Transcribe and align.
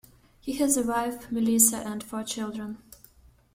He 0.39 0.53
has 0.53 0.77
a 0.77 0.81
wife, 0.81 1.31
Melissa, 1.31 1.77
and 1.77 2.03
four 2.03 2.23
children. 2.23 2.79